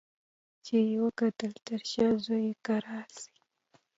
[0.65, 3.35] چي یې وکتل تر شا زوی یې کرار ځي